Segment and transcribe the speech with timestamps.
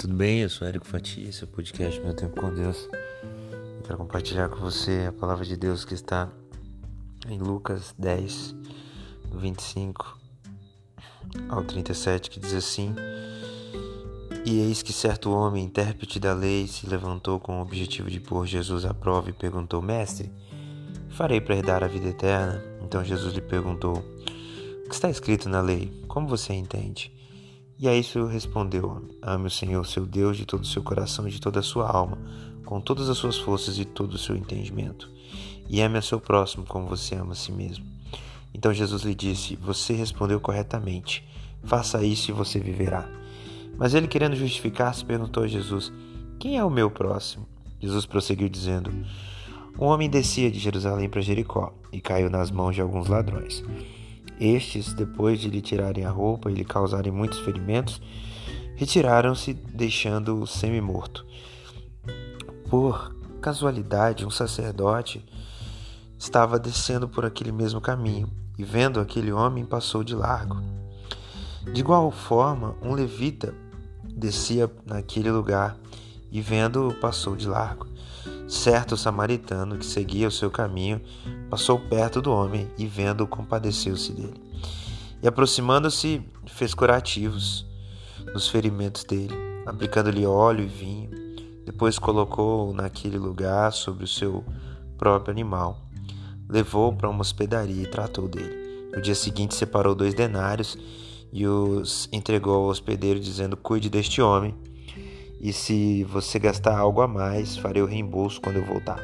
[0.00, 0.40] tudo bem?
[0.40, 2.88] Eu sou Érico Fatia, esse é o podcast Meu Tempo com Deus.
[3.22, 6.26] Eu quero compartilhar com você a palavra de Deus que está
[7.28, 8.54] em Lucas 10,
[9.30, 10.18] do 25
[11.50, 12.94] ao 37, que diz assim:
[14.46, 18.46] E eis que certo homem, intérprete da lei, se levantou com o objetivo de pôr
[18.46, 20.32] Jesus à prova e perguntou: Mestre,
[21.10, 22.64] farei para herdar a vida eterna?
[22.82, 25.92] Então Jesus lhe perguntou: O que está escrito na lei?
[26.08, 27.19] Como você entende?
[27.80, 31.30] E a isso respondeu: Ame o Senhor, seu Deus, de todo o seu coração e
[31.30, 32.18] de toda a sua alma,
[32.66, 35.10] com todas as suas forças e todo o seu entendimento.
[35.66, 37.86] E ame a seu próximo como você ama a si mesmo.
[38.52, 41.26] Então Jesus lhe disse: Você respondeu corretamente.
[41.64, 43.08] Faça isso e você viverá.
[43.78, 45.90] Mas ele, querendo justificar-se, perguntou a Jesus:
[46.38, 47.48] Quem é o meu próximo?
[47.80, 48.92] Jesus prosseguiu dizendo:
[49.78, 53.64] Um homem descia de Jerusalém para Jericó e caiu nas mãos de alguns ladrões.
[54.40, 58.00] Estes, depois de lhe tirarem a roupa e lhe causarem muitos ferimentos,
[58.74, 61.26] retiraram-se, deixando-o semi-morto.
[62.70, 65.22] Por casualidade, um sacerdote
[66.18, 70.56] estava descendo por aquele mesmo caminho e, vendo aquele homem, passou de largo.
[71.74, 73.54] De igual forma, um levita
[74.02, 75.76] descia naquele lugar
[76.32, 77.89] e, vendo-o, passou de largo.
[78.50, 81.00] Certo samaritano que seguia o seu caminho
[81.48, 84.34] passou perto do homem e, vendo-o, compadeceu-se dele.
[85.22, 87.64] E, aproximando-se, fez curativos
[88.34, 89.32] nos ferimentos dele,
[89.64, 91.10] aplicando-lhe óleo e vinho.
[91.64, 94.44] Depois colocou-o naquele lugar sobre o seu
[94.98, 95.86] próprio animal.
[96.48, 98.90] Levou-o para uma hospedaria e tratou dele.
[98.92, 100.76] No dia seguinte, separou dois denários
[101.32, 104.56] e os entregou ao hospedeiro, dizendo: Cuide deste homem
[105.40, 109.00] e se você gastar algo a mais, farei o reembolso quando eu voltar.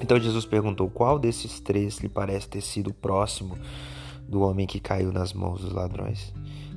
[0.00, 3.58] Então Jesus perguntou: Qual desses três lhe parece ter sido próximo
[4.28, 6.34] do homem que caiu nas mãos dos ladrões?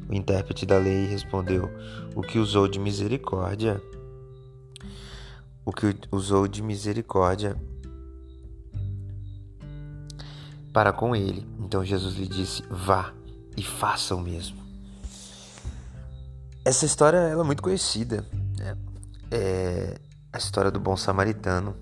[0.10, 1.70] O intérprete da lei respondeu:
[2.16, 3.82] O que usou de misericórdia,
[5.66, 7.58] o que usou de misericórdia
[10.72, 11.46] para com ele.
[11.60, 13.12] Então Jesus lhe disse: Vá
[13.58, 14.58] e faça o mesmo.
[16.64, 18.26] Essa história ela é muito conhecida.
[19.32, 20.00] É
[20.32, 21.76] a história do bom samaritano.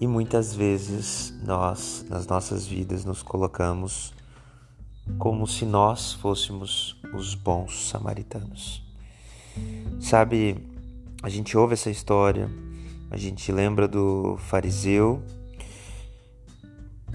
[0.00, 4.12] E muitas vezes nós, nas nossas vidas, nos colocamos
[5.18, 8.82] como se nós fôssemos os bons samaritanos.
[10.00, 10.66] Sabe,
[11.22, 12.50] a gente ouve essa história,
[13.10, 15.22] a gente lembra do fariseu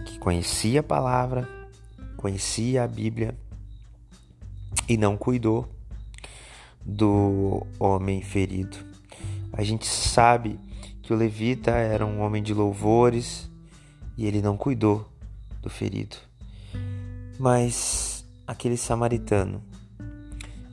[0.05, 1.49] que conhecia a palavra,
[2.15, 3.37] conhecia a Bíblia
[4.87, 5.67] e não cuidou
[6.85, 8.96] do homem ferido.
[9.51, 10.59] A gente sabe
[11.01, 13.49] que o levita era um homem de louvores
[14.17, 15.09] e ele não cuidou
[15.61, 16.17] do ferido.
[17.39, 19.61] Mas aquele samaritano,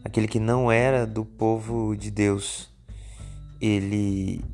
[0.05, 2.71] aquele que não era do povo de Deus,
[3.61, 4.45] ele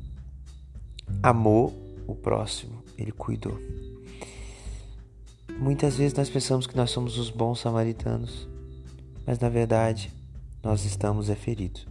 [1.23, 1.73] amou
[2.07, 3.59] o próximo, ele cuidou.
[5.59, 8.47] Muitas vezes nós pensamos que nós somos os bons samaritanos,
[9.25, 10.11] mas na verdade
[10.63, 11.90] nós estamos é feridos.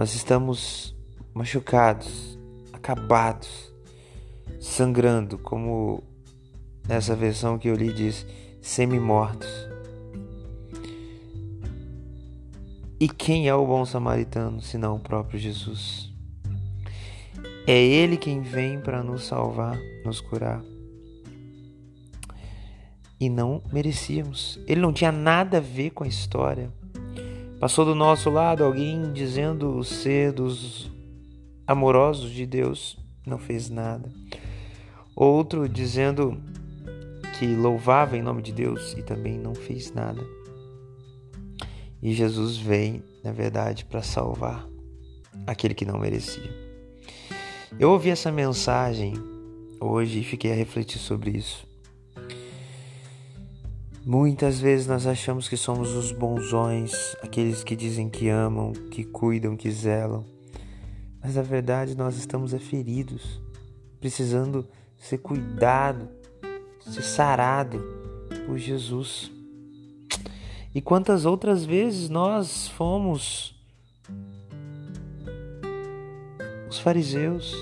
[0.00, 0.96] Nós estamos
[1.34, 2.38] machucados,
[2.72, 3.70] acabados,
[4.58, 6.02] sangrando, como
[6.88, 8.26] nessa versão que eu li diz,
[8.62, 9.50] semi-mortos.
[12.98, 16.10] E quem é o bom samaritano, senão o próprio Jesus?
[17.66, 20.64] É Ele quem vem para nos salvar, nos curar.
[23.20, 24.58] E não merecíamos.
[24.66, 26.72] Ele não tinha nada a ver com a história.
[27.60, 30.90] Passou do nosso lado alguém dizendo ser dos
[31.66, 34.10] amorosos de Deus, não fez nada.
[35.14, 36.42] Outro dizendo
[37.38, 40.26] que louvava em nome de Deus e também não fez nada.
[42.02, 44.66] E Jesus vem, na verdade, para salvar
[45.46, 46.50] aquele que não merecia.
[47.78, 49.12] Eu ouvi essa mensagem
[49.78, 51.69] hoje e fiquei a refletir sobre isso.
[54.04, 59.54] Muitas vezes nós achamos que somos os bonzões, aqueles que dizem que amam, que cuidam,
[59.54, 60.24] que zelam.
[61.22, 63.42] Mas na verdade nós estamos feridos,
[64.00, 64.66] precisando
[64.96, 66.08] ser cuidado,
[66.80, 67.84] ser sarado
[68.46, 69.30] por Jesus.
[70.74, 73.54] E quantas outras vezes nós fomos
[76.70, 77.54] os fariseus,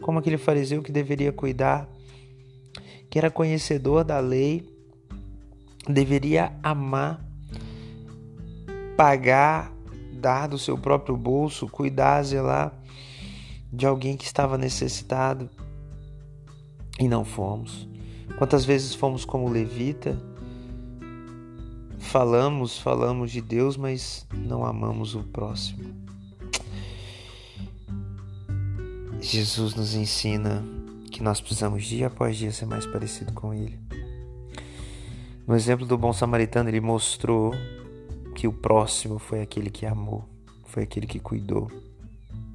[0.00, 1.86] como aquele fariseu que deveria cuidar,
[3.10, 4.73] que era conhecedor da lei,
[5.88, 7.24] deveria amar,
[8.96, 9.72] pagar,
[10.12, 12.72] dar do seu próprio bolso, cuidar, zelar
[13.72, 15.50] de alguém que estava necessitado
[16.98, 17.88] e não fomos.
[18.38, 20.20] Quantas vezes fomos como levita,
[21.98, 26.04] falamos, falamos de Deus, mas não amamos o próximo.
[29.20, 30.62] Jesus nos ensina
[31.10, 33.78] que nós precisamos dia após dia ser mais parecido com Ele.
[35.46, 37.52] No exemplo do bom samaritano, ele mostrou
[38.34, 40.24] que o próximo foi aquele que amou,
[40.66, 41.70] foi aquele que cuidou,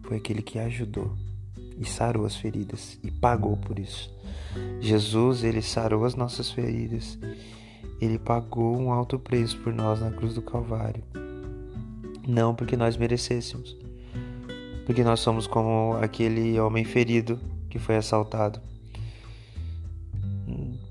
[0.03, 1.15] foi aquele que ajudou
[1.77, 4.11] e sarou as feridas e pagou por isso.
[4.79, 7.17] Jesus, ele sarou as nossas feridas
[8.01, 11.03] ele pagou um alto preço por nós na cruz do Calvário.
[12.25, 13.75] Não porque nós merecêssemos,
[14.85, 17.39] porque nós somos como aquele homem ferido
[17.69, 18.61] que foi assaltado.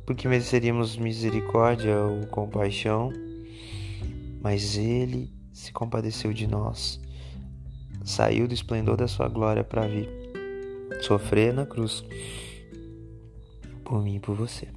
[0.08, 3.12] Porque mereceríamos misericórdia ou compaixão,
[4.40, 6.98] mas ele se compadeceu de nós,
[8.06, 10.08] saiu do esplendor da sua glória para vir
[11.02, 12.02] sofrer na cruz
[13.84, 14.68] por mim e por você.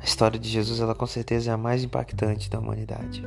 [0.00, 3.22] A história de Jesus, ela com certeza é a mais impactante da humanidade.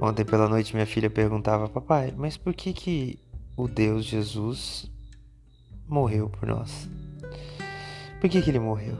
[0.00, 3.18] Ontem pela noite minha filha perguntava, papai, mas por que que
[3.56, 4.88] o Deus Jesus
[5.88, 6.88] morreu por nós?
[8.20, 8.96] Por que que ele morreu?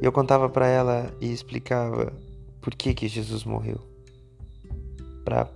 [0.00, 2.12] E eu contava para ela e explicava
[2.60, 3.80] por que que Jesus morreu.
[5.24, 5.48] Para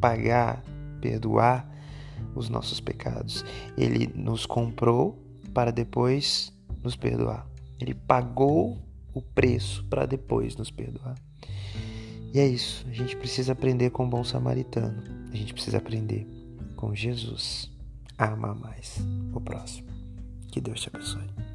[0.00, 0.62] pagar,
[1.00, 1.70] perdoar
[2.34, 3.44] os nossos pecados.
[3.76, 5.18] Ele nos comprou
[5.52, 6.52] para depois
[6.82, 7.46] nos perdoar.
[7.80, 8.78] Ele pagou
[9.12, 11.16] o preço para depois nos perdoar.
[12.32, 12.86] E é isso.
[12.88, 15.02] A gente precisa aprender com o bom samaritano.
[15.30, 16.26] A gente precisa aprender
[16.76, 17.70] com Jesus
[18.16, 18.98] a amar mais
[19.34, 19.88] o próximo.
[20.50, 21.51] Que Deus te abençoe.